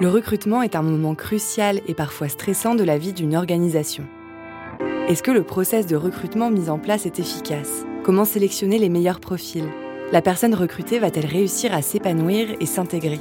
[0.00, 4.04] Le recrutement est un moment crucial et parfois stressant de la vie d'une organisation.
[5.08, 7.84] Est-ce que le process de recrutement mis en place est efficace?
[8.02, 9.68] Comment sélectionner les meilleurs profils?
[10.10, 13.20] La personne recrutée va-t-elle réussir à s'épanouir et s'intégrer?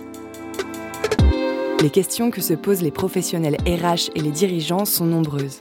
[1.81, 5.59] Les questions que se posent les professionnels RH et les dirigeants sont nombreuses.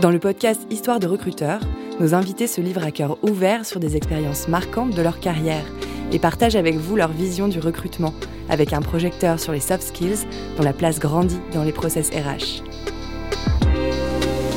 [0.00, 1.60] Dans le podcast Histoire de recruteurs,
[2.00, 5.64] nos invités se livrent à cœur ouvert sur des expériences marquantes de leur carrière
[6.10, 8.14] et partagent avec vous leur vision du recrutement,
[8.48, 12.62] avec un projecteur sur les soft skills dont la place grandit dans les process RH.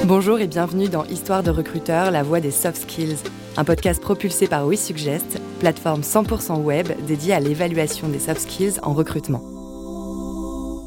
[0.05, 3.17] Bonjour et bienvenue dans Histoire de recruteurs, la voix des soft skills,
[3.57, 8.93] un podcast propulsé par WeSuggest, plateforme 100% web dédiée à l'évaluation des soft skills en
[8.93, 9.41] recrutement.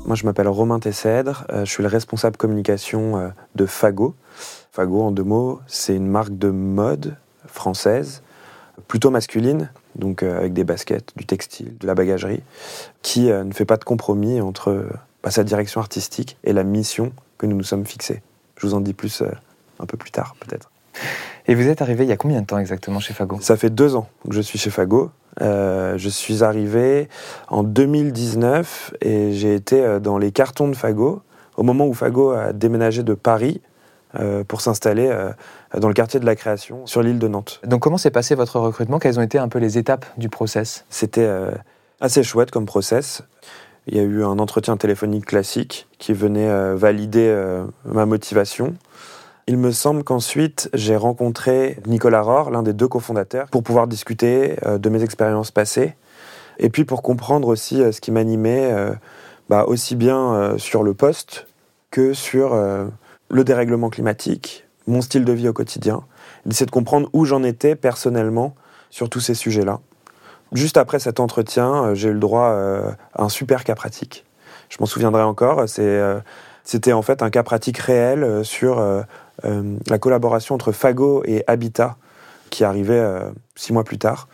[0.07, 4.15] Moi, je m'appelle Romain Tessèdre, euh, je suis le responsable communication euh, de Fago.
[4.73, 8.23] Fago, en deux mots, c'est une marque de mode française,
[8.87, 12.43] plutôt masculine, donc euh, avec des baskets, du textile, de la bagagerie,
[13.03, 14.87] qui ne fait pas de compromis entre
[15.23, 18.23] bah, sa direction artistique et la mission que nous nous sommes fixés.
[18.57, 19.23] Je vous en dis plus
[19.81, 20.71] un peu plus tard, peut-être.
[21.47, 23.39] Et vous êtes arrivé il y a combien de temps exactement chez Fago?
[23.41, 25.11] Ça fait deux ans que je suis chez Fago.
[25.41, 27.09] Euh, je suis arrivé
[27.49, 31.23] en 2019 et j'ai été euh, dans les cartons de Fago
[31.57, 33.68] au moment où Fago a déménagé de Paris euh,
[34.47, 35.15] pour s'installer
[35.77, 37.61] dans le quartier de la création sur l'île de Nantes.
[37.65, 38.99] Donc comment s'est passé votre recrutement?
[38.99, 40.85] Quelles ont été un peu les étapes du process?
[40.91, 41.29] C'était
[42.01, 43.23] assez chouette comme process.
[43.87, 47.33] Il y a eu un entretien téléphonique classique qui venait valider
[47.85, 48.75] ma motivation.
[49.49, 54.57] Il me semble qu'ensuite, j'ai rencontré Nicolas Rohr, l'un des deux cofondateurs, pour pouvoir discuter
[54.67, 55.95] euh, de mes expériences passées,
[56.59, 58.93] et puis pour comprendre aussi euh, ce qui m'animait, euh,
[59.49, 61.47] bah, aussi bien sur le poste
[61.91, 62.55] que sur
[63.29, 66.03] le dérèglement climatique, mon style de vie au quotidien,
[66.47, 68.55] d'essayer de comprendre où j'en étais personnellement
[68.91, 69.81] sur tous ces sujets-là.
[70.53, 72.49] Juste après cet entretien, j'ai eu le droit
[73.15, 74.25] à un super cas pratique.
[74.71, 75.69] Je m'en souviendrai encore.
[75.69, 78.83] C'était en fait un cas pratique réel sur
[79.45, 81.97] euh, la collaboration entre Fago et Habitat,
[82.51, 84.29] qui arrivait euh, six mois plus tard.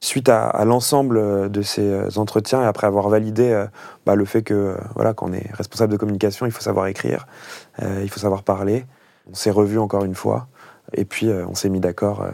[0.00, 3.66] Suite à, l'ensemble de ces euh, entretiens et après avoir validé
[4.06, 7.26] bah, le fait que voilà, quand on est responsable de communication, il faut savoir écrire,
[7.80, 8.86] il faut savoir parler.
[9.30, 10.46] On s'est revu encore une fois
[10.94, 12.24] et puis on s'est mis d'accord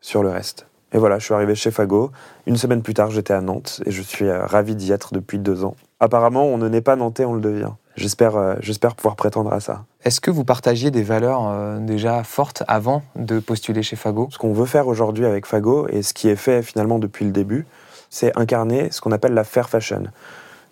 [0.00, 0.66] sur le reste.
[0.92, 2.10] Et voilà, je suis arrivé chez Fago.
[2.46, 5.64] Une semaine plus tard, j'étais à Nantes et je suis ravi d'y être depuis deux
[5.64, 5.74] ans.
[6.00, 7.70] Apparemment, on ne naît pas nantais, on le devient.
[7.96, 9.84] J'espère, euh, j'espère pouvoir prétendre à ça.
[10.04, 14.28] Est-ce que vous partagiez des valeurs euh, déjà fortes avant de postuler chez Fago?
[14.30, 17.30] Ce qu'on veut faire aujourd'hui avec Fago, et ce qui est fait finalement depuis le
[17.30, 17.66] début,
[18.10, 20.04] c'est incarner ce qu'on appelle la fair fashion.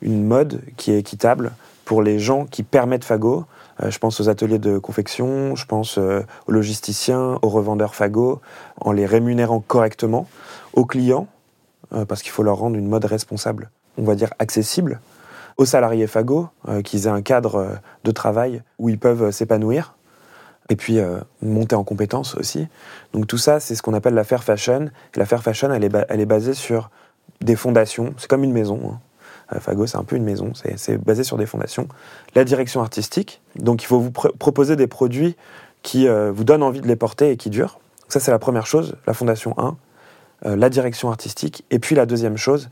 [0.02, 1.52] Une mode qui est équitable
[1.84, 3.44] pour les gens qui permettent Fago.
[3.82, 8.40] Euh, je pense aux ateliers de confection, je pense aux logisticiens, aux revendeurs Fago,
[8.80, 10.26] en les rémunérant correctement,
[10.72, 11.26] aux clients,
[12.06, 15.00] parce qu'il faut leur rendre une mode responsable, on va dire accessible,
[15.60, 17.74] aux salariés Fago, euh, qu'ils aient un cadre euh,
[18.04, 19.94] de travail où ils peuvent euh, s'épanouir,
[20.70, 21.00] et puis
[21.42, 22.68] monter en compétences aussi.
[23.12, 24.88] Donc tout ça, c'est ce qu'on appelle la fair fashion.
[25.16, 26.90] Et la fair fashion, elle est, elle est basée sur
[27.40, 28.14] des fondations.
[28.18, 28.80] C'est comme une maison.
[28.84, 29.00] Hein.
[29.58, 30.52] Fago, c'est un peu une maison.
[30.54, 31.88] C'est basé sur des fondations.
[32.34, 33.40] La direction artistique.
[33.56, 35.36] Donc il faut vous proposer des produits
[35.82, 37.80] qui vous donnent envie de les porter et qui durent.
[38.08, 40.56] Ça, c'est la première chose, la fondation 1.
[40.56, 41.64] la direction artistique.
[41.70, 42.68] Et puis la deuxième chose,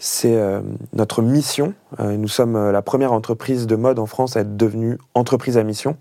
[0.00, 0.62] c'est euh,
[0.94, 1.74] notre mission.
[2.00, 5.58] Euh, nous sommes euh, la première entreprise de mode en France à être devenue entreprise
[5.58, 5.96] à mission,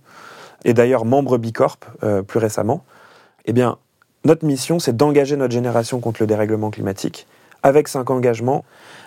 [0.63, 1.80] et d'ailleurs membre Bicorp
[2.28, 2.84] plus récemment.
[3.46, 3.78] Eh bien,
[4.25, 7.28] notre mission, c'est d'engager notre génération contre le dérèglement climatique,
[7.64, 8.64] avec cinq engagements,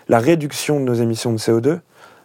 [0.09, 1.81] la réduction de nos émissions de CO2,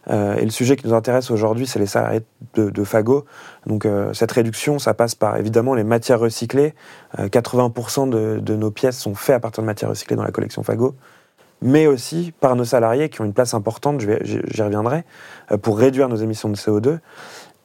[0.10, 2.22] et le sujet qui nous intéresse aujourd'hui, c'est les salariés
[2.54, 3.26] de, Fago.
[3.66, 6.76] Donc cette réduction, ça passe par évidemment les matières recyclées.
[7.18, 10.64] 80% de, de, nos pièces sont faites à partir de matières recyclées dans la collection
[10.64, 10.96] Fago
[11.62, 15.04] mais aussi par nos salariés qui ont une place importante, j'y reviendrai,
[15.52, 17.00] euh, pour réduire nos émissions de CO2.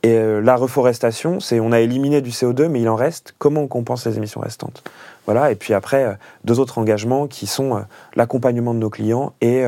[0.05, 3.35] Et euh, la reforestation, c'est on a éliminé du CO2, mais il en reste.
[3.39, 4.83] Comment on compense les émissions restantes?
[5.27, 5.51] Voilà.
[5.51, 6.13] Et puis après, euh,
[6.45, 7.85] deux autres engagements qui sont
[8.15, 9.65] l'accompagnement de nos clients et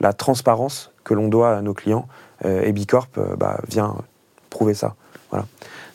[0.00, 2.06] la transparence que l'on doit à nos clients.
[2.44, 3.96] et Bicorp bah, vient
[4.50, 4.94] prouver ça.
[5.30, 5.46] Voilà.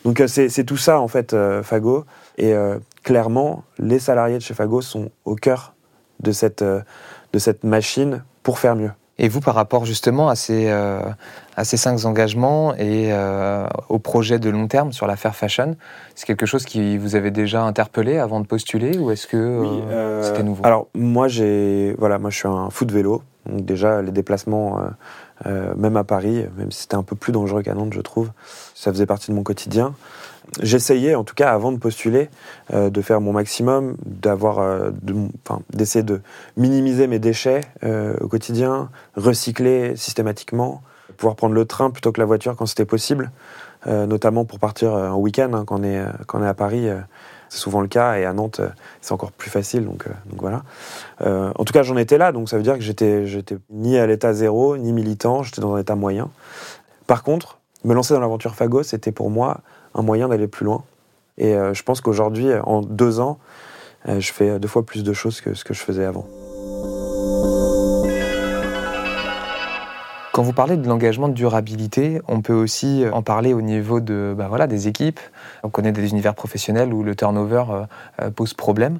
[0.04, 2.04] Donc c'est tout ça en fait, Fago.
[2.38, 2.54] Et
[3.02, 5.74] clairement, les salariés de chez Fago sont au cœur
[6.20, 8.92] de cette de cette machine pour faire mieux.
[9.18, 11.00] Et vous, par rapport justement à ces, euh,
[11.56, 15.76] à ces cinq engagements et euh, au projet de long terme sur la fair fashion,
[16.16, 20.22] c'est quelque chose qui vous avait déjà interpellé avant de postuler ou est-ce que euh,
[20.22, 20.66] c'était nouveau?
[20.66, 24.80] Alors moi, j'ai, voilà, moi je suis un fou de vélo, donc déjà les déplacements,
[25.44, 28.30] même à Paris, même si c'était un peu plus dangereux qu'à Nantes, je trouve,
[28.74, 29.94] ça faisait partie de mon quotidien
[30.60, 32.28] j'essayais, en tout cas avant de postuler,
[32.72, 34.90] euh, de faire mon maximum, d'avoir, euh,
[35.70, 36.20] d'essayer de
[36.56, 40.82] minimiser mes déchets euh, au quotidien, recycler systématiquement,
[41.16, 43.30] pouvoir prendre le train plutôt que la voiture quand c'était possible,
[43.86, 46.88] notamment pour partir en week-end hein, quand, on est, quand on est à Paris.
[47.50, 48.62] c'est souvent le cas et à Nantes
[49.02, 50.62] c'est encore plus facile donc, donc voilà.
[51.20, 54.06] en tout cas j'en étais là donc ça veut dire que j'étais j'étais ni à
[54.06, 56.30] l'état zéro ni militant j'étais dans un état moyen.
[57.06, 59.60] Par contre me lancer dans l'aventure Fago c'était pour moi
[59.94, 60.84] un moyen d'aller plus loin
[61.38, 63.38] et je pense qu'aujourd'hui en deux ans
[64.06, 66.26] je fais deux fois plus de choses que ce que je faisais avant.
[70.34, 74.34] Quand vous parlez de l'engagement de durabilité, on peut aussi en parler au niveau de,
[74.36, 75.20] bah voilà, des équipes.
[75.62, 77.86] On connaît des univers professionnels où le turnover euh,
[78.20, 78.98] euh, pose problème.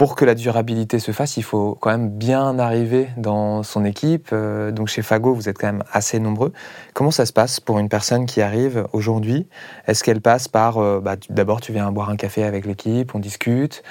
[0.00, 4.30] Pour que la durabilité se fasse, il faut quand même bien arriver dans son équipe.
[4.32, 6.54] Euh, donc chez Fago, vous êtes quand même assez nombreux.
[6.94, 9.46] Comment ça se passe pour une personne qui arrive aujourd'hui?
[9.86, 13.82] Est-ce qu'elle passe par, bah, d'abord tu viens boire un café avec l'équipe, on discute,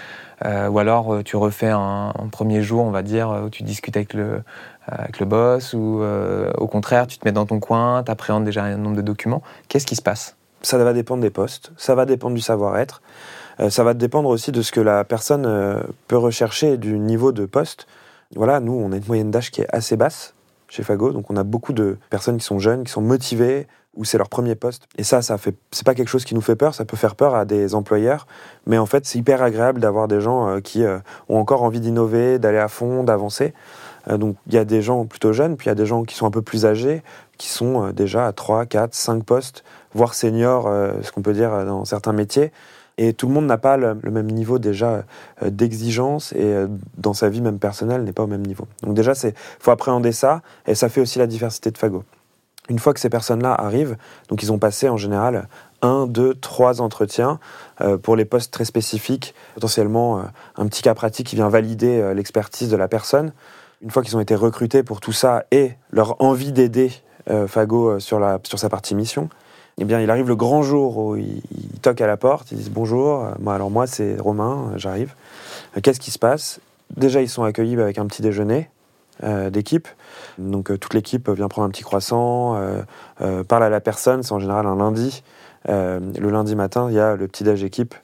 [0.44, 4.42] ou alors tu refais un, premier jour, on va dire, où tu discutes avec le,
[4.92, 8.46] avec le boss ou euh, au contraire, tu te mets dans ton coin, tu appréhendes
[8.46, 10.36] déjà un nombre de documents Qu'est-ce qui se passe?
[10.62, 14.52] Ça va dépendre des postes, ça va dépendre du savoir-être, euh, ça va dépendre aussi
[14.52, 17.88] de ce que la personne euh, peut rechercher du niveau de poste.
[18.36, 20.34] Voilà, nous, on a une moyenne d'âge qui est assez basse
[20.68, 24.06] chez Fago, donc on a beaucoup de personnes qui sont jeunes, qui sont motivées, ou
[24.06, 24.84] c'est leur premier poste.
[24.98, 27.16] Et ça, ça fait, c'est pas quelque chose qui nous fait peur, ça peut faire
[27.16, 28.28] peur à des employeurs,
[28.68, 30.84] mais en fait, c'est hyper agréable d'avoir des gens qui
[31.28, 33.54] ont encore envie d'innover, d'aller à fond, d'avancer.
[34.08, 36.04] Euh, donc il y a des gens plutôt jeunes, puis il y a des gens
[36.04, 37.04] qui sont un peu plus âgés,
[37.38, 39.64] qui sont euh, déjà à 3, 4, 5 postes,
[39.94, 42.52] voire seniors, euh, ce qu'on peut dire dans certains métiers.
[43.02, 45.04] Et tout le monde n'a pas le, même niveau déjà
[45.42, 46.66] d'exigence et
[46.98, 48.68] dans sa vie même personnelle n'est pas au même niveau.
[48.84, 52.04] Donc déjà, il faut appréhender ça et ça fait aussi la diversité de Fago.
[52.68, 53.96] Une fois que ces personnes-là arrivent,
[54.28, 55.48] donc ils ont passé en général
[55.82, 57.40] un, deux, trois entretiens
[58.04, 60.22] pour les postes très spécifiques, potentiellement
[60.58, 63.32] un petit cas pratique qui vient valider l'expertise de la personne
[63.82, 66.92] une fois qu'ils ont été recrutés pour tout ça et leur envie d'aider
[67.30, 69.30] euh, Fago euh, sur, la, sur sa partie mission,
[69.80, 71.42] eh bien, il arrive le grand jour où ils,
[71.82, 75.14] toquent à la porte, ils disent bonjour, euh, moi, alors moi c'est Romain, j'arrive.
[75.82, 76.60] Qu'est-ce qui se passe?
[76.98, 78.70] Déjà, ils sont accueillis avec un petit déjeuner
[79.52, 79.90] d'équipe.
[80.38, 82.58] Donc toute l'équipe vient prendre un petit croissant,
[83.50, 85.24] parle à la personne, c'est en général un lundi.
[85.68, 87.96] le lundi matin, il y a le petit déj équipe,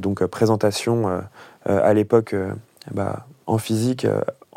[0.00, 1.22] donc présentation
[1.66, 2.34] à l'époque
[2.90, 4.06] bah, en physique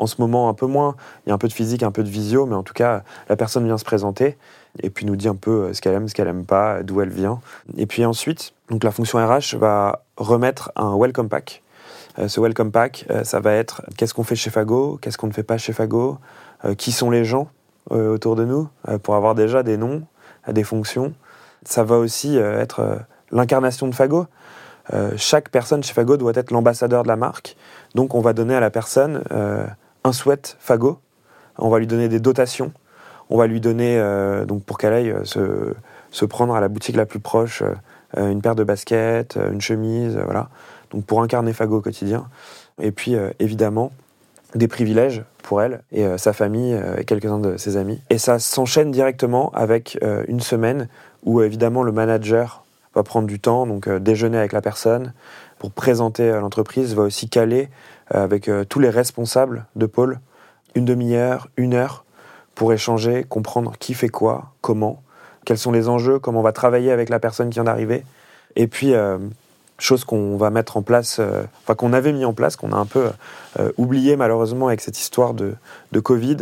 [0.00, 0.96] en ce moment, un peu moins.
[1.24, 3.04] Il y a un peu de physique, un peu de visio, mais en tout cas,
[3.28, 4.36] la personne vient se présenter
[4.78, 7.00] et puis nous dit un peu euh, ce qu'elle aime, ce qu'elle aime pas, d'où
[7.00, 7.40] elle vient.
[7.76, 11.62] Et puis ensuite, donc la fonction RH va remettre un welcome pack.
[12.18, 15.26] Euh, ce welcome pack, euh, ça va être qu'est-ce qu'on fait chez Fago, qu'est-ce qu'on
[15.26, 16.18] ne fait pas chez Fago,
[16.76, 17.48] qui sont les gens
[17.88, 18.68] autour de nous,
[19.02, 20.02] pour avoir déjà des noms,
[20.46, 21.14] des fonctions.
[21.64, 23.00] Ça va aussi être
[23.30, 24.26] l'incarnation de Fago.
[25.16, 27.56] chaque personne chez Fago doit être l'ambassadeur de la marque.
[27.94, 29.22] Donc on va donner à la personne
[30.04, 30.98] un souhait Fago.
[31.56, 32.74] On va lui donner des dotations.
[33.30, 35.72] On va lui donner, euh, donc pour qu'elle aille euh,
[36.10, 37.62] se, prendre à la boutique la plus proche,
[38.18, 40.48] euh, une paire de baskets, une chemise, voilà.
[40.90, 42.26] Donc pour incarner Fago au quotidien.
[42.82, 43.92] Et puis évidemment,
[44.56, 48.00] des privilèges pour elle et sa famille et quelques-uns de ses amis.
[48.10, 50.88] Et ça s'enchaîne directement avec une semaine
[51.22, 52.64] où évidemment le manager
[52.96, 55.12] va prendre du temps, donc déjeuner avec la personne
[55.60, 57.68] pour présenter l'entreprise, va aussi caler
[58.08, 60.18] avec tous les responsables de pôle,
[60.74, 62.04] une demi-heure, une heure,
[62.60, 65.02] pour échanger, comprendre qui fait quoi, comment,
[65.46, 68.04] quels sont les enjeux, comment on va travailler avec la personne qui vient d'arriver.
[68.54, 69.16] Et puis, euh,
[69.78, 71.22] chose qu'on va mettre en place,
[71.62, 73.08] enfin qu'on avait mis en place, qu'on a un peu
[73.78, 75.54] oublié malheureusement avec cette histoire de,
[75.92, 76.36] de Covid,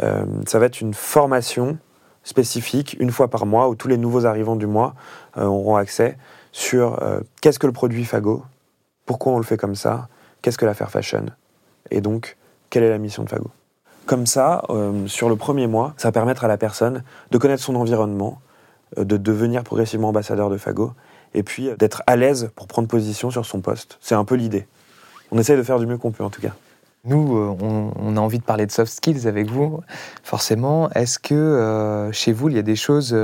[0.00, 1.78] ça va être une formation
[2.24, 4.96] spécifique, une fois par mois, où tous les nouveaux arrivants du mois
[5.36, 6.18] auront accès
[6.50, 6.98] sur
[7.40, 8.42] qu'est-ce que le produit Fago,
[9.06, 10.08] pourquoi on le fait comme ça,
[10.42, 11.26] qu'est-ce que la fair fashion
[11.92, 12.36] Et donc,
[12.70, 13.52] quelle est la mission de Fago
[14.10, 17.62] Comme ça, euh, sur le premier mois, ça va permettre à la personne de connaître
[17.62, 18.40] son environnement,
[18.98, 20.94] euh, de devenir progressivement ambassadeur de Fago,
[21.32, 23.98] et puis euh, d'être à l'aise pour prendre position sur son poste.
[24.00, 24.66] C'est un peu l'idée.
[25.30, 26.50] On essaye de faire du mieux qu'on peut en tout cas.
[27.04, 29.80] Nous, on, a envie de parler de soft skills avec vous,
[30.24, 30.90] forcément.
[30.90, 33.16] Est-ce que chez vous, il y a des choses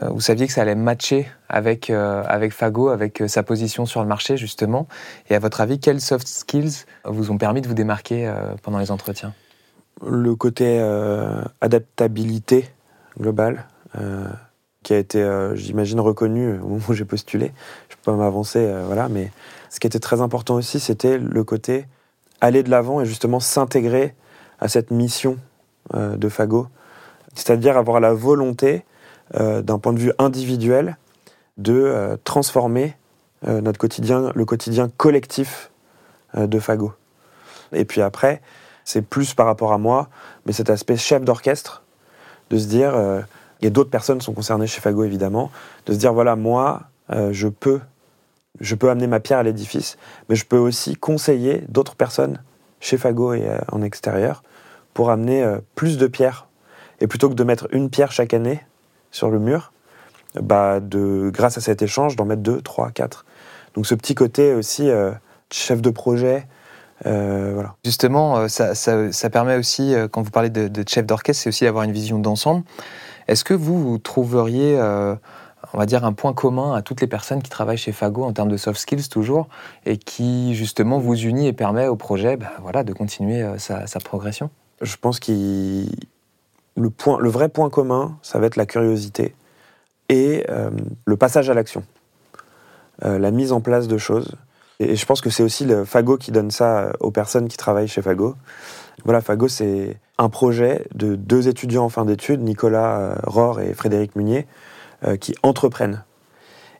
[0.00, 4.38] vous saviez que ça allait matcher avec, avec Fago, avec sa position sur le marché,
[4.38, 4.88] justement?
[5.28, 8.32] Et à votre avis, quels soft skills vous ont permis de vous démarquer
[8.62, 9.34] pendant les entretiens?
[10.04, 10.78] Le côté
[11.60, 12.68] adaptabilité
[13.18, 13.64] globale,
[14.82, 17.52] qui a été, j'imagine, reconnu au moment où j'ai postulé.
[17.88, 19.32] Je peux pas m'avancer, voilà, mais
[19.70, 21.86] ce qui était très important aussi, c'était le côté
[22.42, 24.14] aller de l'avant et justement s'intégrer
[24.60, 25.38] à cette mission
[25.94, 26.66] de Fago,
[27.34, 28.84] c'est-à-dire avoir la volonté
[29.34, 30.96] euh, d'un point de vue individuel,
[31.56, 32.94] de euh, transformer
[33.48, 35.70] euh, notre quotidien, le quotidien collectif
[36.36, 36.92] de Fago.
[37.72, 38.42] Et puis après,
[38.86, 40.08] c'est plus par rapport à moi,
[40.46, 41.82] mais cet aspect chef d'orchestre,
[42.48, 42.94] de se dire,
[43.60, 45.50] et d'autres personnes sont concernées chez Fago évidemment,
[45.84, 47.80] de se dire voilà, moi, je peux
[48.60, 49.96] je peux amener ma pierre à l'édifice,
[50.28, 52.42] mais je peux aussi conseiller d'autres personnes
[52.80, 54.42] chez Fago et euh, en extérieur
[54.94, 56.48] pour amener euh, plus de pierres.
[57.00, 58.64] Et plutôt que de mettre une pierre chaque année
[59.10, 59.72] sur le mur,
[60.40, 63.26] bah de, grâce à cet échange, d'en mettre deux, trois, quatre.
[63.74, 65.12] Donc ce petit côté aussi euh,
[65.50, 66.46] chef de projet,
[67.04, 67.74] voilà.
[67.84, 71.92] Justement, ça, ça, permet aussi, quand vous parlez de, chef d'orchestre, c'est aussi d'avoir une
[71.92, 72.64] vision d'ensemble.
[73.28, 74.78] Est-ce que vous, vous trouveriez
[75.72, 78.32] on va dire, un point commun à toutes les personnes qui travaillent chez Fago en
[78.32, 79.48] termes de soft skills toujours,
[79.84, 83.86] et qui justement vous unit et permet au projet bah, voilà, de continuer euh, sa,
[84.02, 84.50] progression?
[84.80, 89.34] Je pense que le, le vrai point commun, ça va être la curiosité
[90.08, 90.70] et euh,
[91.04, 91.82] le passage à l'action,
[93.04, 94.36] euh, la mise en place de choses.
[94.78, 97.88] Et je pense que c'est aussi le Fago qui donne ça aux personnes qui travaillent
[97.88, 98.34] chez Fago.
[99.04, 104.16] Voilà, Fago, c'est un projet de deux étudiants en fin d'études, Nicolas Rohr et Frédéric
[104.16, 104.46] Munier,
[105.04, 106.04] euh, qui entreprennent.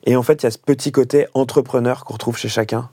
[0.05, 2.91] Et en fait, il y a ce petit côté entrepreneur qu'on retrouve chez chacun,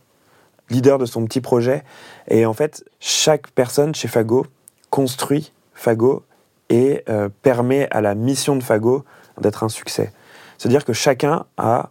[0.69, 1.83] leader de son petit projet.
[2.27, 4.45] Et en fait, chaque personne chez Fago
[4.89, 6.24] construit Fago
[6.69, 9.05] et euh, permet à la mission de Fago
[9.39, 10.12] d'être un succès.
[10.57, 11.89] C'est-à-dire que chacun a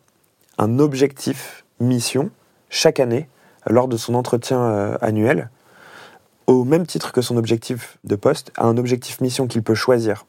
[0.59, 2.31] un objectif mission
[2.73, 3.29] chaque année
[3.69, 5.50] lors de son entretien euh, annuel,
[6.49, 10.26] au même titre que son objectif de poste, a un objectif mission qu'il peut choisir.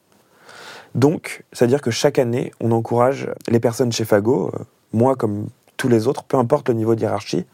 [0.94, 4.58] Donc, c'est-à-dire que chaque année, on encourage les personnes chez Fago, euh,
[4.92, 7.46] moi comme tous les autres, peu importe le niveau de hiérarchie,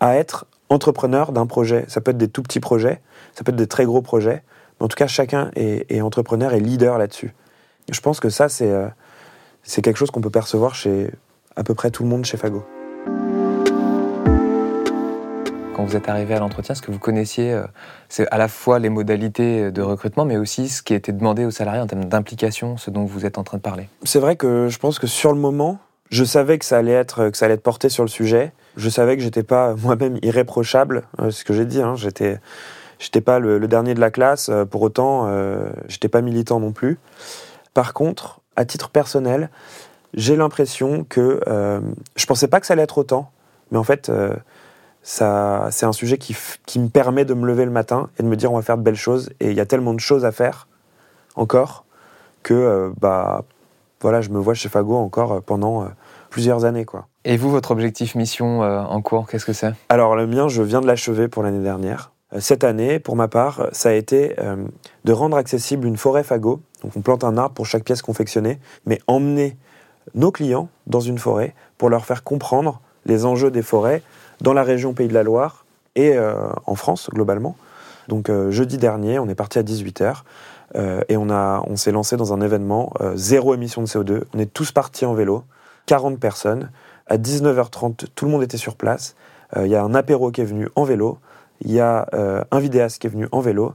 [0.00, 1.84] à être entrepreneur d'un projet.
[1.86, 3.00] Ça peut être des tout petits projets,
[3.34, 4.42] ça peut être des très gros projets,
[4.80, 7.34] mais en tout cas, chacun est, entrepreneur et leader là-dessus.
[7.92, 8.88] Je pense que ça, euh,
[9.62, 11.10] c'est quelque chose qu'on peut percevoir chez
[11.54, 12.64] à peu près tout le monde chez Fago
[15.76, 17.66] quand vous êtes arrivé à l'entretien, ce que vous connaissiez, euh,
[18.08, 21.50] c'est à la fois les modalités de recrutement, mais aussi ce qui était demandé aux
[21.50, 24.68] salariés en termes d'implication, ce dont vous êtes en train de parler C'est vrai que
[24.70, 25.78] je pense que sur le moment,
[26.08, 28.54] je savais que ça allait être, que ça allait être porté sur le sujet.
[28.78, 31.82] Je savais que j'étais pas moi-même irréprochable, euh, ce que j'ai dit.
[31.82, 32.40] Hein, j'étais,
[32.98, 34.48] j'étais pas le, dernier de la classe.
[34.48, 35.28] Euh, pour autant,
[35.88, 36.98] j'étais pas militant non plus.
[37.74, 39.50] Par contre, à titre personnel,
[40.14, 41.38] j'ai l'impression que
[42.16, 43.30] je pensais pas que ça allait être autant,
[43.70, 44.10] mais en fait,
[45.08, 46.36] ça, c'est un sujet qui,
[46.66, 48.76] qui, me permet de me lever le matin et de me dire on va faire
[48.76, 49.30] de belles choses.
[49.38, 50.66] Et il y a tellement de choses à faire
[51.36, 51.84] encore
[52.42, 53.44] que euh, bah
[54.00, 55.86] voilà, je me vois chez Fago encore euh, pendant euh,
[56.28, 57.06] plusieurs années quoi.
[57.24, 59.74] Et vous, votre objectif mission en cours, qu'est-ce que c'est?
[59.90, 62.10] Alors le mien, je viens de l'achever pour l'année dernière.
[62.40, 64.36] Cette année, pour ma part, ça a été
[65.04, 66.60] de rendre accessible une forêt Fago.
[66.82, 69.56] Donc on plante un arbre pour chaque pièce confectionnée, mais emmener
[70.14, 74.02] nos clients dans une forêt pour leur faire comprendre les enjeux des forêts,
[74.40, 75.64] dans la région Pays de la Loire
[75.94, 76.34] et euh,
[76.66, 77.56] en France globalement.
[78.08, 80.18] Donc euh, jeudi dernier, on est parti à 18h
[80.76, 84.22] euh, et on, on s'est lancé dans un événement zéro émission de CO2.
[84.34, 85.44] On est tous partis en vélo,
[85.86, 86.70] 40 personnes.
[87.08, 89.14] À 19h30, tout le monde était sur place.
[89.56, 91.18] Il y a un apéro qui est venu en vélo.
[91.60, 92.08] Il y a
[92.50, 93.74] un vidéaste qui est venu en vélo.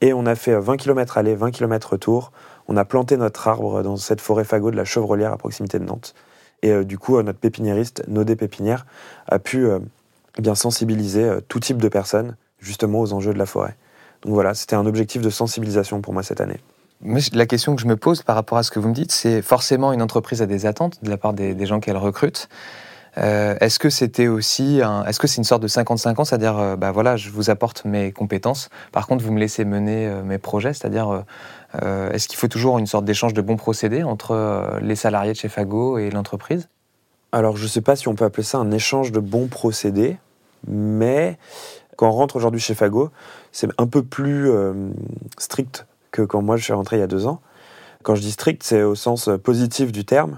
[0.00, 2.32] Et on a fait 20 km aller, 20 km retour.
[2.66, 5.84] On a planté notre arbre dans cette forêt fagot de la Chevrolière à proximité de
[5.84, 6.14] Nantes.
[6.62, 8.84] Et du coup, notre pépiniériste, Nodé Pépinière,
[9.28, 9.68] a pu
[10.38, 13.76] eh bien sensibiliser euh, tout type de personnes justement aux enjeux de la forêt.
[14.22, 16.60] Donc voilà, c'était un objectif de sensibilisation pour moi cette année.
[17.32, 19.42] La question que je me pose par rapport à ce que vous me dites, c'est
[19.42, 22.48] forcément une entreprise a des attentes de la part des, gens qu'elle recrute.
[23.18, 26.92] Euh, est-ce que c'était aussi, est-ce que c'est une sorte de 50-50, c'est-à-dire, euh, bah
[26.92, 31.24] voilà, je vous apporte mes compétences, par contre vous me laissez mener mes projets, c'est-à-dire,
[31.74, 35.48] est-ce qu'il faut toujours une sorte d'échange de bons procédés entre les salariés de chez
[35.48, 36.68] Fago et l'entreprise?
[37.32, 40.18] Alors je ne sais pas si on peut appeler ça un échange de bons procédés,
[40.68, 41.38] mais
[41.96, 43.10] quand on rentre aujourd'hui chez Fago,
[43.50, 44.90] c'est un peu plus euh,
[45.38, 47.40] strict que quand moi je suis rentré il y a deux ans.
[48.02, 50.36] Quand je dis strict, c'est au sens positif du terme,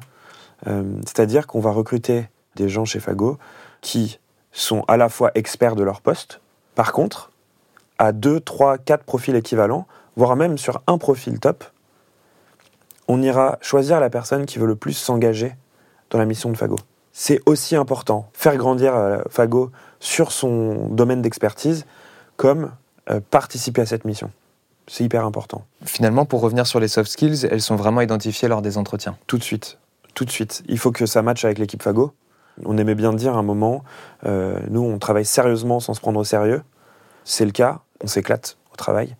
[0.66, 3.38] euh, c'est-à-dire qu'on va recruter des gens chez Fago
[3.80, 4.20] qui
[4.52, 6.40] sont à la fois experts de leur poste,
[6.74, 7.32] par contre,
[7.98, 9.86] à deux, trois, quatre profils équivalents,
[10.16, 11.64] voire même sur un profil top,
[13.08, 15.54] on ira choisir la personne qui veut le plus s'engager
[16.14, 16.76] dans la mission de Fago.
[17.12, 21.86] C'est aussi important, faire grandir euh, Fago sur son domaine d'expertise,
[22.36, 22.70] comme
[23.10, 24.30] euh, participer à cette mission.
[24.86, 25.64] C'est hyper important.
[25.84, 29.38] Finalement, pour revenir sur les soft skills, elles sont vraiment identifiées lors des entretiens Tout
[29.38, 29.78] de suite.
[30.14, 30.62] Tout de suite.
[30.68, 32.12] Il faut que ça matche avec l'équipe Fago.
[32.64, 33.82] On aimait bien dire à un moment,
[34.24, 36.62] euh, nous, on travaille sérieusement sans se prendre au sérieux.
[37.24, 39.16] C'est le cas, on s'éclate au travail.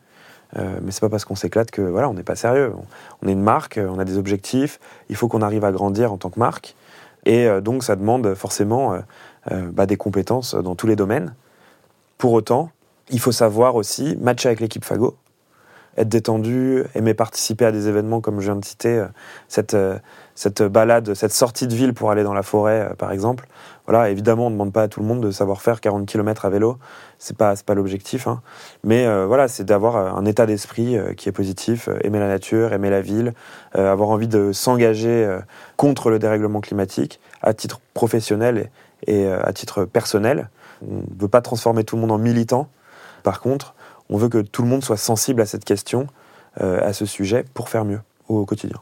[0.56, 2.72] Euh, mais c'est pas parce qu'on s'éclate que voilà, on n'est pas sérieux.
[3.22, 4.78] On, est une marque, on a des objectifs.
[5.08, 6.76] Il faut qu'on arrive à grandir en tant que marque.
[7.24, 9.00] Et euh, donc, ça demande forcément euh,
[9.52, 11.34] euh, bah, des compétences dans tous les domaines.
[12.18, 12.70] Pour autant,
[13.10, 15.16] il faut savoir aussi matcher avec l'équipe Fago.
[15.96, 19.04] Être détendu, aimer participer à des événements comme je viens de citer,
[19.48, 19.76] cette,
[20.34, 23.46] cette balade, cette sortie de ville pour aller dans la forêt, par exemple.
[23.86, 26.46] Voilà, évidemment, on ne demande pas à tout le monde de savoir faire 40 km
[26.46, 26.78] à vélo,
[27.18, 28.40] c'est pas pas l'objectif, hein.
[28.82, 33.00] mais voilà, c'est d'avoir un état d'esprit qui est positif, aimer la nature, aimer la
[33.00, 33.34] ville,
[33.74, 35.38] avoir envie de s'engager
[35.76, 38.70] contre le dérèglement climatique à titre professionnel
[39.06, 40.48] et, à titre personnel.
[40.82, 42.68] On ne veut pas transformer tout le monde en militant.
[43.22, 43.74] Par contre,
[44.10, 46.06] on veut que tout le monde soit sensible à cette question,
[46.60, 48.80] euh, à ce sujet, pour faire mieux au quotidien.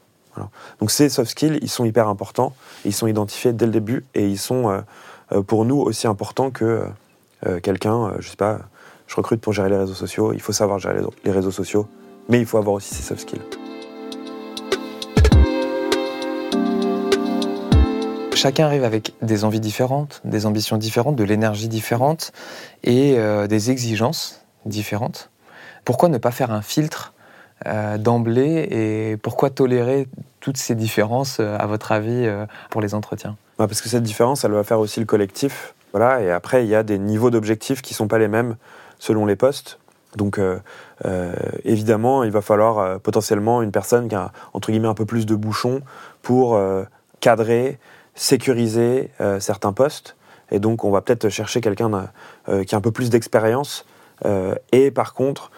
[0.80, 2.54] Donc ces soft skills, ils sont hyper importants,
[2.86, 4.80] ils sont identifiés dès le début et ils sont euh,
[5.32, 6.86] euh, pour nous aussi importants que
[7.62, 8.60] quelqu'un, je sais pas,
[9.08, 11.88] je recrute pour gérer les réseaux sociaux, il faut savoir gérer les réseaux sociaux,
[12.28, 13.40] mais il faut avoir aussi ces soft skills.
[18.34, 22.32] Chacun arrive avec des envies différentes, des ambitions différentes, de l'énergie différente
[22.84, 23.16] et
[23.48, 25.30] des exigences différentes.
[25.84, 27.12] Pourquoi ne pas faire un filtre
[27.66, 30.08] euh, d'emblée et pourquoi tolérer
[30.40, 32.28] toutes ces différences, euh, à votre avis,
[32.70, 33.36] pour les entretiens?
[33.58, 35.74] Bah, Parce que cette différence, elle va faire aussi le collectif.
[35.92, 38.56] Voilà, et après, il y a des niveaux d'objectifs qui ne sont pas les mêmes
[38.98, 39.78] selon les postes.
[40.16, 40.38] Donc,
[41.64, 45.34] évidemment, il va falloir potentiellement une personne qui a, entre guillemets, un peu plus de
[45.34, 45.80] bouchons
[46.22, 46.58] pour
[47.20, 47.78] cadrer,
[48.14, 50.16] sécuriser euh, certains postes.
[50.50, 52.08] Et donc, on va peut-être chercher quelqu'un
[52.48, 53.86] euh, qui a un peu plus d'expérience.
[54.24, 55.50] Euh, et par contre,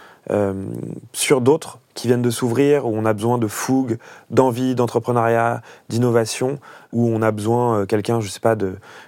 [1.13, 3.99] sur d'autres qui viennent de s'ouvrir, où on a besoin de fougue,
[4.31, 6.59] d'envie, d'entrepreneuriat, d'innovation,
[6.95, 8.57] où on a besoin quelqu'un, je sais pas,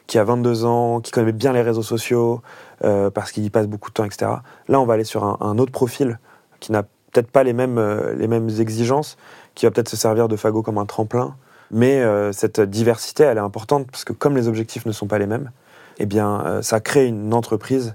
[0.06, 2.42] qui a 22 ans, qui connaît bien les réseaux sociaux,
[2.82, 4.30] parce qu'il y passe beaucoup de temps, etc.
[4.68, 6.18] Là, on va aller sur un, autre profil
[6.60, 7.80] qui n'a peut-être pas les mêmes,
[8.18, 9.16] les mêmes exigences,
[9.54, 11.34] qui va peut-être se servir de Fago comme un tremplin,
[11.70, 15.18] mais euh, cette diversité, elle est importante parce que comme les objectifs ne sont pas
[15.18, 15.50] les mêmes,
[15.98, 17.94] eh bien, euh, ça crée une entreprise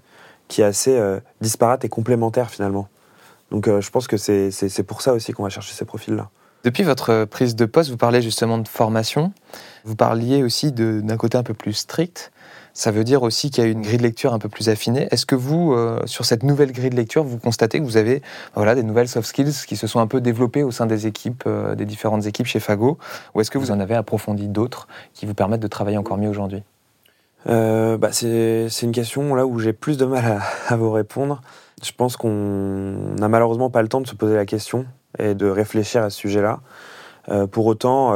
[0.52, 2.88] qui est assez euh, disparate et complémentaire finalement.
[3.52, 6.30] Donc je pense que c'est pour ça aussi qu'on va chercher ces profils-là.
[6.64, 9.34] Depuis votre prise de poste, vous parlez justement de formation.
[9.84, 12.32] Vous parliez aussi d'un côté un peu plus strict
[12.74, 15.08] ça veut dire aussi qu'il y a une grille de lecture un peu plus affinée.
[15.12, 18.22] Est-ce que vous, euh, sur cette nouvelle grille de lecture, vous constatez que vous avez
[18.56, 21.44] voilà, des nouvelles soft skills qui se sont un peu développées au sein des équipes,
[21.48, 22.98] euh, des différentes équipes chez Fago?
[23.36, 26.30] Ou est-ce que vous en avez approfondi d'autres qui vous permettent de travailler encore mieux
[26.30, 26.64] aujourd'hui?
[27.48, 31.42] Euh, bah c'est une question là où j'ai plus de mal à, vous répondre.
[31.84, 34.86] Je pense qu'on n'a malheureusement pas le temps de se poser la question
[35.20, 36.60] et de réfléchir à ce sujet-là.
[37.52, 38.16] pour autant,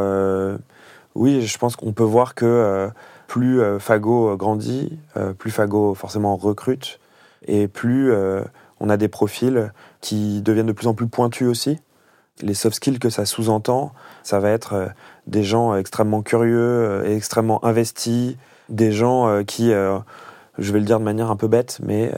[1.15, 2.91] oui, je pense qu'on peut voir que
[3.27, 6.99] plus euh, Fago euh, grandit, euh, plus Fago forcément recrute,
[7.47, 8.11] et plus
[8.79, 11.79] on a des profils qui deviennent de plus en plus pointus aussi.
[12.41, 14.89] Les soft skills que ça sous-entend, ça va être
[15.27, 18.35] des gens extrêmement curieux et extrêmement investis,
[18.69, 22.11] des gens qui, je vais le dire de manière un peu bête, mais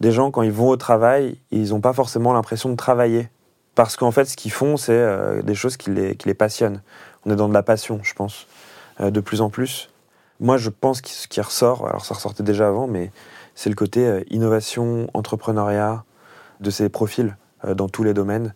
[0.00, 3.28] des gens quand ils vont au travail, ils n'ont pas forcément l'impression de travailler.
[3.74, 6.82] Parce qu'en fait, ce qu'ils font, c'est des choses qui les, qui les passionnent.
[7.24, 8.46] On est dans de la passion, je pense,
[8.98, 9.90] de plus en plus.
[10.40, 13.12] Moi, je pense que ce qui ressort, alors ça ressortait déjà avant, mais
[13.54, 16.02] c'est le côté euh, innovation, entrepreneuriat
[16.60, 18.54] de ces profils euh, dans tous les domaines.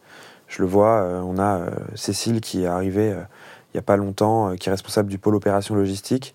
[0.48, 1.60] Je le vois, euh, on a
[1.94, 5.74] Cécile qui est arrivée il n'y a pas longtemps, qui est responsable du pôle opération
[5.74, 6.34] logistique.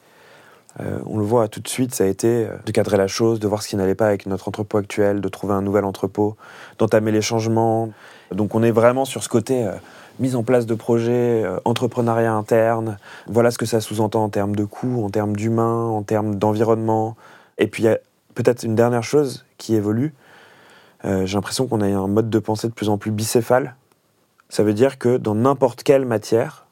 [0.77, 3.61] On le voit tout de suite, ça a été de cadrer la chose, de voir
[3.61, 6.37] ce qui n'allait pas avec notre entrepôt actuel, de trouver un nouvel entrepôt,
[6.77, 7.89] d'entamer les changements.
[8.31, 9.67] Donc on est vraiment sur ce côté
[10.19, 12.97] mise en place de projets, euh, entrepreneuriat interne.
[13.27, 17.15] Voilà ce que ça sous-entend en termes de coûts, en termes d'humains, en termes d'environnement.
[17.57, 17.97] Et puis il y a
[18.35, 20.13] peut-être une dernière chose qui évolue.
[21.05, 23.75] Euh, j'ai l'impression qu'on a un mode de pensée de plus en plus bicéphale.
[24.49, 26.65] Ça veut dire que dans n'importe quelle matière,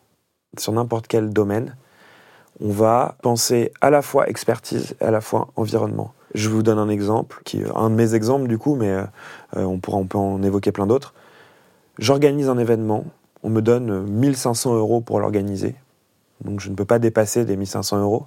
[0.57, 1.75] sur n'importe quel domaine,
[2.61, 6.13] on va penser à la fois expertise et à la fois environnement.
[6.33, 9.05] Je vous donne un exemple, qui est un de mes exemples du coup, mais euh,
[9.55, 11.13] on, pourra, peut en évoquer plein d'autres.
[11.99, 13.05] J'organise un événement,
[13.43, 15.75] on me donne 1500 euros pour l'organiser.
[16.43, 18.25] Donc je ne peux pas dépasser des 1500 euros.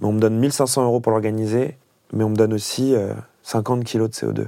[0.00, 1.76] Mais on me donne 1500 euros pour l'organiser,
[2.12, 2.94] mais on me donne aussi
[3.42, 4.46] 50 euh, kilos de CO2.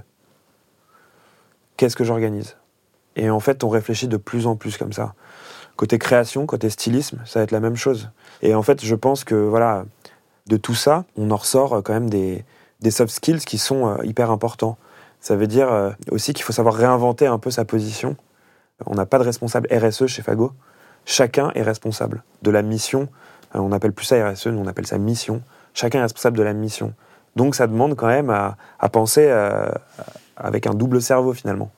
[1.77, 2.57] Qu'est-ce que j'organise?
[3.17, 5.15] Et en fait, on réfléchit de plus en plus comme ça.
[5.81, 8.11] Côté création, côté stylisme, ça va être la même chose.
[8.43, 9.87] Et en fait, je pense que voilà,
[10.47, 12.45] de tout ça, on en ressort euh, quand même des,
[12.91, 14.77] soft skills qui sont euh, hyper importants.
[15.21, 18.17] Ça veut dire aussi qu'il faut savoir réinventer un peu sa position
[18.87, 20.53] on n'a pas de responsable RSE chez Fago.
[21.05, 23.09] Chacun est responsable de la mission.
[23.55, 25.43] Euh, on n'appelle plus ça RSE, nous on appelle ça mission.
[25.75, 26.95] Chacun est responsable de la mission.
[27.37, 28.57] Donc ça demande quand même à,
[28.89, 29.71] penser euh,
[30.37, 31.71] avec un double cerveau finalement.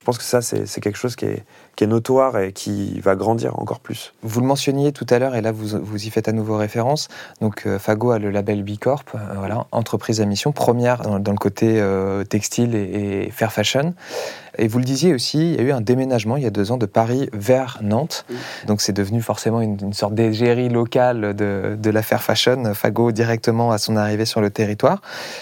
[0.00, 1.44] Je pense que ça, c'est quelque chose qui est,
[1.80, 4.12] qui est, notoire et qui va grandir encore plus.
[4.22, 7.08] Vous le mentionniez tout à l'heure, et là vous, vous, y faites à nouveau référence.
[7.40, 11.32] Donc euh, Fago a le label B Corp, euh, voilà, entreprise à mission première dans,
[11.32, 13.94] le côté euh, textile et, et, fair fashion.
[14.58, 16.70] Et vous le disiez aussi, il y a eu un déménagement il y a deux
[16.70, 18.26] ans de Paris vers Nantes.
[18.66, 23.70] Donc c'est devenu forcément une, sorte d'égérie locale de, de, la fair fashion, Fago directement
[23.70, 25.00] à son arrivée sur le territoire.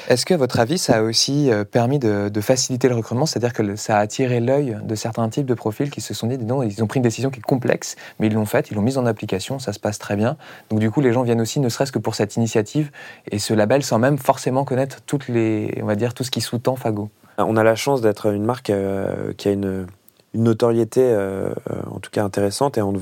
[0.08, 3.26] Est-ce que, à votre avis, ça a aussi euh, permis de, de faciliter le recrutement?
[3.26, 6.82] C'est-à-dire que ça a attiré l'œil de certains types de profils qui se sont ils
[6.82, 9.06] ont pris une décision qui est complexe, mais ils l'ont faite, ils l'ont mise en
[9.06, 10.36] application, ça se passe très bien.
[10.70, 12.90] Donc du coup, les gens viennent aussi, ne serait-ce que pour cette initiative
[13.30, 16.40] et ce label, sans même forcément connaître toutes les, on va dire, tout ce qui
[16.40, 17.10] sous-tend Fago.
[17.38, 19.86] On a la chance d'être une marque euh, qui a une,
[20.34, 21.50] notoriété, euh,
[21.90, 22.92] en tout cas intéressante, et en,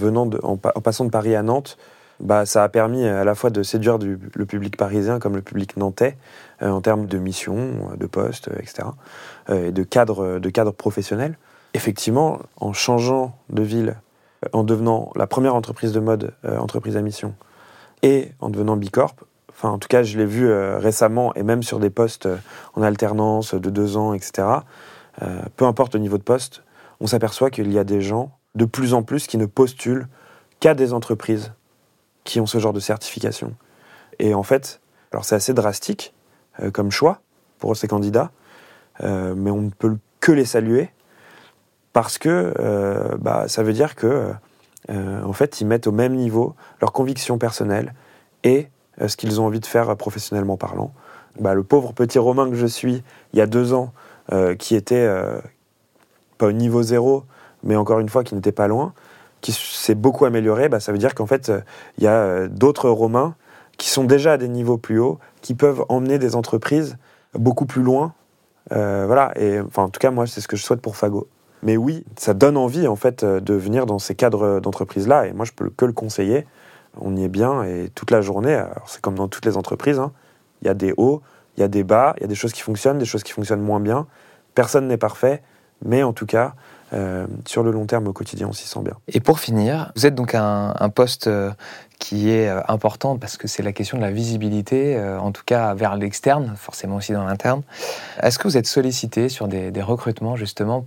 [0.56, 1.76] passant de Paris à Nantes,
[2.20, 5.76] bah, ça a permis à la fois de séduire le public parisien comme le public
[5.76, 6.16] nantais
[6.62, 7.56] euh, en termes de mission,
[7.98, 8.88] de poste, etc.,
[9.52, 11.36] et de cadre professionnel.
[11.76, 14.00] Effectivement, en changeant de ville,
[14.52, 17.34] en devenant la première entreprise de mode, entreprise à mission,
[18.02, 19.14] et en devenant Bicorp,
[19.56, 22.36] Enfin, en tout cas, je l'ai vu euh, récemment et même sur des postes euh,
[22.74, 24.48] en alternance de deux ans, etc.
[25.22, 26.62] Euh, peu importe le niveau de poste,
[27.00, 30.08] on s'aperçoit qu'il y a des gens de plus en plus qui ne postulent
[30.60, 31.54] qu'à des entreprises
[32.24, 33.54] qui ont ce genre de certification.
[34.18, 36.14] Et en fait, alors c'est assez drastique
[36.72, 37.20] comme choix
[37.58, 38.30] pour ces candidats,
[39.02, 40.90] mais on ne peut que les saluer
[41.96, 42.52] parce que
[43.18, 44.34] bah, ça veut dire que
[44.90, 47.94] en fait, ils mettent au même niveau leurs convictions personnelles
[48.44, 48.68] et
[49.00, 50.92] euh, ce qu'ils ont envie de faire euh, professionnellement parlant.
[51.40, 53.92] Bah, le pauvre petit Romain que je suis, il y a deux ans,
[54.32, 55.06] euh, qui était
[56.38, 57.24] pas au niveau zéro,
[57.62, 58.94] mais encore une fois qui n'était pas loin,
[59.42, 61.52] qui s'est beaucoup amélioré, bah, ça veut dire qu'en fait,
[61.98, 63.34] il y a d'autres Romains
[63.76, 66.96] qui sont déjà à des niveaux plus hauts, qui peuvent emmener des entreprises
[67.34, 68.14] beaucoup plus loin.
[68.70, 71.28] voilà, et enfin, en tout cas, moi, c'est ce que je souhaite pour Fago.
[71.66, 75.44] Mais oui, ça donne envie, en fait, de venir dans ces cadres d'entreprise-là, et moi,
[75.44, 76.46] je peux que le conseiller
[77.00, 80.12] on y est bien et toute la journée, c'est comme dans toutes les entreprises, hein.
[80.62, 81.22] il y a des hauts,
[81.56, 83.32] il y a des bas, il y a des choses qui fonctionnent, des choses qui
[83.32, 84.06] fonctionnent moins bien.
[84.54, 85.42] Personne n'est parfait,
[85.84, 86.54] mais en tout cas,
[86.96, 88.94] euh, sur le long terme au quotidien, on s'y sent bien.
[89.08, 91.50] Et pour finir, vous êtes donc un, un poste euh,
[91.98, 95.74] qui est euh, important parce que c'est la question de la visibilité, en tout cas
[95.74, 97.62] vers l'externe, forcément aussi dans l'interne.
[98.22, 100.86] Est-ce que vous êtes sollicité sur des, des recrutements justement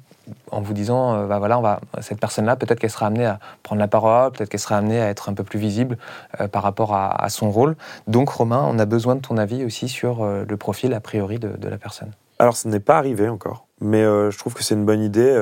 [0.51, 3.39] en vous disant, euh, bah voilà, on va, cette personne-là, peut-être qu'elle sera amenée à
[3.63, 5.97] prendre la parole, peut-être qu'elle sera amenée à être un peu plus visible
[6.39, 7.75] euh, par rapport à, son rôle.
[8.07, 11.39] Donc, Romain, on a besoin de ton avis aussi sur euh, le profil a priori
[11.39, 12.11] de, la personne.
[12.39, 15.35] Alors, ce n'est pas arrivé encore, mais je trouve que c'est une bonne idée,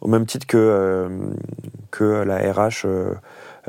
[0.00, 1.08] au même titre que,
[1.90, 2.86] que la RH.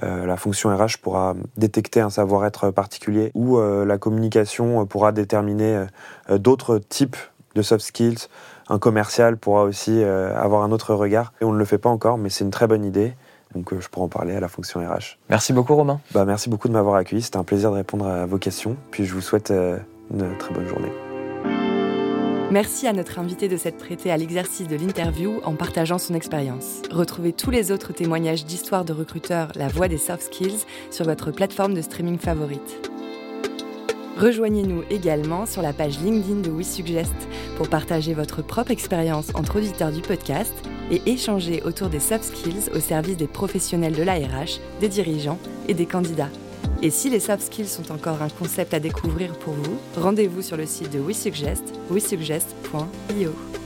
[0.02, 5.86] la fonction RH pourra détecter un savoir-être particulier ou la communication pourra déterminer
[6.30, 7.18] d'autres types
[7.56, 8.28] de soft skills,
[8.70, 11.34] un commercial pourra aussi euh, avoir un autre regard.
[11.42, 13.14] Et on ne le fait pas encore, mais c'est une très bonne idée.
[13.54, 15.18] Donc euh, je pourrais en parler à la fonction RH.
[15.30, 16.00] Merci beaucoup Romain.
[16.14, 17.22] Bah, merci beaucoup de m'avoir accueilli.
[17.22, 18.78] C'était un plaisir de répondre à vos questions.
[18.92, 19.78] Puis je vous souhaite euh,
[20.14, 20.92] une très bonne journée.
[22.52, 26.82] Merci à notre invité de s'être prêté à l'exercice de l'interview en partageant son expérience.
[26.92, 31.32] Retrouvez tous les autres témoignages d'histoire de recruteurs La Voix des Soft Skills sur votre
[31.32, 32.92] plateforme de streaming favorite.
[34.18, 37.16] Rejoignez-nous également sur la page LinkedIn de WeSuggest
[37.56, 40.54] pour partager votre propre expérience entre auditeurs du podcast
[40.92, 45.74] et échanger autour des soft skills au service des professionnels de l'ARH, des dirigeants et
[45.74, 46.30] des candidats.
[46.84, 50.58] Et si les soft skills sont encore un concept à découvrir pour vous, rendez-vous sur
[50.58, 53.61] le site de WeSuggest, wesuggest.io.